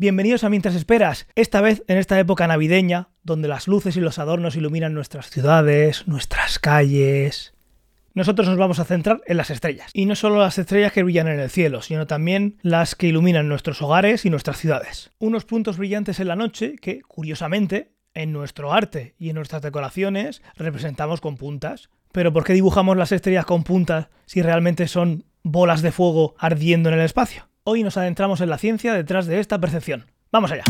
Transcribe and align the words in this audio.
Bienvenidos 0.00 0.44
a 0.44 0.48
Mientras 0.48 0.76
Esperas, 0.76 1.26
esta 1.34 1.60
vez 1.60 1.82
en 1.88 1.98
esta 1.98 2.20
época 2.20 2.46
navideña, 2.46 3.08
donde 3.24 3.48
las 3.48 3.66
luces 3.66 3.96
y 3.96 4.00
los 4.00 4.20
adornos 4.20 4.54
iluminan 4.54 4.94
nuestras 4.94 5.28
ciudades, 5.28 6.06
nuestras 6.06 6.60
calles. 6.60 7.52
Nosotros 8.14 8.46
nos 8.46 8.58
vamos 8.58 8.78
a 8.78 8.84
centrar 8.84 9.22
en 9.26 9.36
las 9.36 9.50
estrellas. 9.50 9.90
Y 9.92 10.06
no 10.06 10.14
solo 10.14 10.38
las 10.38 10.56
estrellas 10.56 10.92
que 10.92 11.02
brillan 11.02 11.26
en 11.26 11.40
el 11.40 11.50
cielo, 11.50 11.82
sino 11.82 12.06
también 12.06 12.58
las 12.62 12.94
que 12.94 13.08
iluminan 13.08 13.48
nuestros 13.48 13.82
hogares 13.82 14.24
y 14.24 14.30
nuestras 14.30 14.58
ciudades. 14.58 15.10
Unos 15.18 15.44
puntos 15.44 15.78
brillantes 15.78 16.20
en 16.20 16.28
la 16.28 16.36
noche 16.36 16.76
que, 16.80 17.00
curiosamente, 17.00 17.90
en 18.14 18.32
nuestro 18.32 18.72
arte 18.72 19.16
y 19.18 19.30
en 19.30 19.34
nuestras 19.34 19.62
decoraciones 19.62 20.42
representamos 20.54 21.20
con 21.20 21.36
puntas. 21.36 21.90
Pero 22.12 22.32
¿por 22.32 22.44
qué 22.44 22.52
dibujamos 22.52 22.96
las 22.96 23.10
estrellas 23.10 23.46
con 23.46 23.64
puntas 23.64 24.10
si 24.26 24.42
realmente 24.42 24.86
son 24.86 25.24
bolas 25.42 25.82
de 25.82 25.90
fuego 25.90 26.36
ardiendo 26.38 26.88
en 26.88 26.94
el 26.94 27.04
espacio? 27.04 27.47
Hoy 27.70 27.82
nos 27.82 27.98
adentramos 27.98 28.40
en 28.40 28.48
la 28.48 28.56
ciencia 28.56 28.94
detrás 28.94 29.26
de 29.26 29.40
esta 29.40 29.60
percepción. 29.60 30.06
¡Vamos 30.32 30.50
allá! 30.50 30.64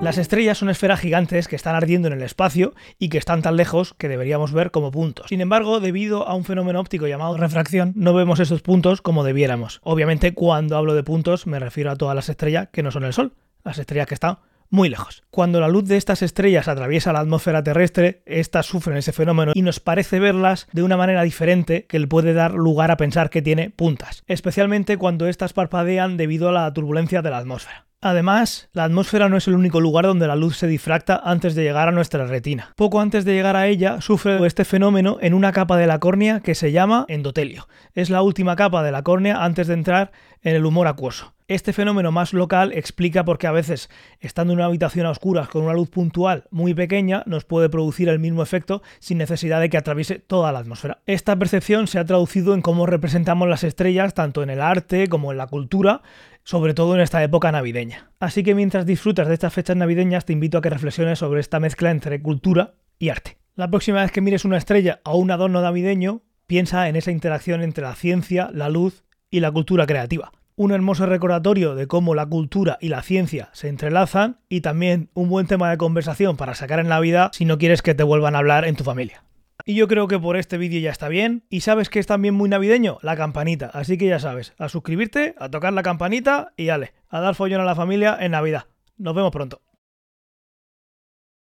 Las 0.00 0.18
estrellas 0.18 0.58
son 0.58 0.70
esferas 0.70 0.98
gigantes 0.98 1.46
que 1.46 1.54
están 1.54 1.76
ardiendo 1.76 2.08
en 2.08 2.14
el 2.14 2.22
espacio 2.22 2.74
y 2.98 3.10
que 3.10 3.18
están 3.18 3.42
tan 3.42 3.54
lejos 3.54 3.94
que 3.94 4.08
deberíamos 4.08 4.52
ver 4.52 4.72
como 4.72 4.90
puntos. 4.90 5.28
Sin 5.28 5.40
embargo, 5.40 5.78
debido 5.78 6.26
a 6.26 6.34
un 6.34 6.42
fenómeno 6.42 6.80
óptico 6.80 7.06
llamado 7.06 7.36
refracción, 7.36 7.92
no 7.94 8.12
vemos 8.12 8.40
esos 8.40 8.62
puntos 8.62 9.02
como 9.02 9.22
debiéramos. 9.22 9.78
Obviamente, 9.84 10.34
cuando 10.34 10.76
hablo 10.76 10.94
de 10.94 11.04
puntos 11.04 11.46
me 11.46 11.60
refiero 11.60 11.92
a 11.92 11.96
todas 11.96 12.16
las 12.16 12.28
estrellas 12.28 12.70
que 12.72 12.82
no 12.82 12.90
son 12.90 13.04
el 13.04 13.12
Sol, 13.12 13.34
las 13.62 13.78
estrellas 13.78 14.08
que 14.08 14.14
están 14.14 14.38
muy 14.70 14.88
lejos. 14.88 15.22
Cuando 15.30 15.60
la 15.60 15.68
luz 15.68 15.84
de 15.84 15.96
estas 15.96 16.22
estrellas 16.22 16.68
atraviesa 16.68 17.12
la 17.12 17.20
atmósfera 17.20 17.62
terrestre, 17.62 18.22
estas 18.26 18.66
sufren 18.66 18.96
ese 18.96 19.12
fenómeno 19.12 19.52
y 19.54 19.62
nos 19.62 19.80
parece 19.80 20.20
verlas 20.20 20.68
de 20.72 20.82
una 20.82 20.96
manera 20.96 21.22
diferente 21.22 21.86
que 21.86 21.98
le 21.98 22.06
puede 22.06 22.32
dar 22.32 22.54
lugar 22.54 22.90
a 22.90 22.96
pensar 22.96 23.30
que 23.30 23.42
tiene 23.42 23.70
puntas, 23.70 24.22
especialmente 24.26 24.96
cuando 24.96 25.26
estas 25.26 25.52
parpadean 25.52 26.16
debido 26.16 26.48
a 26.48 26.52
la 26.52 26.72
turbulencia 26.72 27.22
de 27.22 27.30
la 27.30 27.38
atmósfera. 27.38 27.86
Además, 28.02 28.68
la 28.72 28.84
atmósfera 28.84 29.28
no 29.28 29.36
es 29.36 29.48
el 29.48 29.54
único 29.54 29.80
lugar 29.80 30.04
donde 30.04 30.26
la 30.26 30.36
luz 30.36 30.58
se 30.58 30.66
difracta 30.66 31.20
antes 31.24 31.54
de 31.54 31.62
llegar 31.62 31.88
a 31.88 31.92
nuestra 31.92 32.26
retina. 32.26 32.72
Poco 32.76 33.00
antes 33.00 33.24
de 33.24 33.32
llegar 33.32 33.56
a 33.56 33.66
ella, 33.66 34.00
sufre 34.00 34.44
este 34.46 34.64
fenómeno 34.64 35.18
en 35.20 35.34
una 35.34 35.52
capa 35.52 35.76
de 35.76 35.86
la 35.86 35.98
córnea 35.98 36.40
que 36.40 36.54
se 36.54 36.72
llama 36.72 37.06
endotelio. 37.08 37.68
Es 37.94 38.10
la 38.10 38.22
última 38.22 38.54
capa 38.54 38.82
de 38.82 38.92
la 38.92 39.02
córnea 39.02 39.42
antes 39.42 39.66
de 39.66 39.74
entrar 39.74 40.12
en 40.42 40.54
el 40.54 40.66
humor 40.66 40.86
acuoso. 40.86 41.34
Este 41.48 41.72
fenómeno 41.72 42.10
más 42.10 42.32
local 42.32 42.72
explica 42.72 43.24
por 43.24 43.38
qué 43.38 43.46
a 43.46 43.52
veces, 43.52 43.88
estando 44.18 44.52
en 44.52 44.58
una 44.58 44.66
habitación 44.66 45.06
a 45.06 45.10
oscuras 45.10 45.48
con 45.48 45.62
una 45.62 45.74
luz 45.74 45.88
puntual 45.88 46.48
muy 46.50 46.74
pequeña, 46.74 47.22
nos 47.24 47.44
puede 47.44 47.68
producir 47.68 48.08
el 48.08 48.18
mismo 48.18 48.42
efecto 48.42 48.82
sin 48.98 49.18
necesidad 49.18 49.60
de 49.60 49.70
que 49.70 49.76
atraviese 49.76 50.18
toda 50.18 50.50
la 50.50 50.58
atmósfera. 50.58 51.02
Esta 51.06 51.38
percepción 51.38 51.86
se 51.86 52.00
ha 52.00 52.04
traducido 52.04 52.52
en 52.52 52.62
cómo 52.62 52.84
representamos 52.84 53.48
las 53.48 53.62
estrellas 53.62 54.12
tanto 54.12 54.42
en 54.42 54.50
el 54.50 54.60
arte 54.60 55.06
como 55.06 55.30
en 55.30 55.38
la 55.38 55.46
cultura, 55.46 56.02
sobre 56.42 56.74
todo 56.74 56.96
en 56.96 57.00
esta 57.00 57.22
época 57.22 57.52
navideña. 57.52 58.10
Así 58.18 58.42
que 58.42 58.56
mientras 58.56 58.84
disfrutas 58.84 59.28
de 59.28 59.34
estas 59.34 59.54
fechas 59.54 59.76
navideñas, 59.76 60.24
te 60.24 60.32
invito 60.32 60.58
a 60.58 60.62
que 60.62 60.70
reflexiones 60.70 61.20
sobre 61.20 61.38
esta 61.38 61.60
mezcla 61.60 61.92
entre 61.92 62.20
cultura 62.20 62.74
y 62.98 63.10
arte. 63.10 63.38
La 63.54 63.70
próxima 63.70 64.00
vez 64.00 64.10
que 64.10 64.20
mires 64.20 64.44
una 64.44 64.58
estrella 64.58 64.98
o 65.04 65.16
un 65.16 65.30
adorno 65.30 65.62
navideño, 65.62 66.22
piensa 66.48 66.88
en 66.88 66.96
esa 66.96 67.12
interacción 67.12 67.62
entre 67.62 67.84
la 67.84 67.94
ciencia, 67.94 68.50
la 68.52 68.68
luz 68.68 69.04
y 69.30 69.38
la 69.38 69.52
cultura 69.52 69.86
creativa 69.86 70.32
un 70.56 70.72
hermoso 70.72 71.06
recordatorio 71.06 71.74
de 71.74 71.86
cómo 71.86 72.14
la 72.14 72.26
cultura 72.26 72.78
y 72.80 72.88
la 72.88 73.02
ciencia 73.02 73.50
se 73.52 73.68
entrelazan 73.68 74.38
y 74.48 74.62
también 74.62 75.10
un 75.14 75.28
buen 75.28 75.46
tema 75.46 75.70
de 75.70 75.76
conversación 75.76 76.36
para 76.36 76.54
sacar 76.54 76.80
en 76.80 76.88
la 76.88 76.98
vida 76.98 77.30
si 77.32 77.44
no 77.44 77.58
quieres 77.58 77.82
que 77.82 77.94
te 77.94 78.02
vuelvan 78.02 78.34
a 78.34 78.38
hablar 78.38 78.64
en 78.64 78.74
tu 78.74 78.82
familia. 78.82 79.22
Y 79.64 79.74
yo 79.74 79.88
creo 79.88 80.08
que 80.08 80.18
por 80.18 80.36
este 80.36 80.58
vídeo 80.58 80.80
ya 80.80 80.90
está 80.90 81.08
bien. 81.08 81.44
Y 81.50 81.60
sabes 81.60 81.88
que 81.88 81.98
es 81.98 82.06
también 82.06 82.34
muy 82.34 82.48
navideño, 82.48 82.98
la 83.02 83.16
campanita. 83.16 83.66
Así 83.72 83.98
que 83.98 84.06
ya 84.06 84.20
sabes, 84.20 84.54
a 84.58 84.68
suscribirte, 84.68 85.34
a 85.38 85.50
tocar 85.50 85.72
la 85.72 85.82
campanita 85.82 86.52
y 86.56 86.68
ale, 86.68 86.92
a 87.08 87.20
dar 87.20 87.34
follón 87.34 87.60
a 87.60 87.64
la 87.64 87.74
familia 87.74 88.16
en 88.20 88.32
Navidad. 88.32 88.66
Nos 88.96 89.14
vemos 89.14 89.32
pronto. 89.32 89.65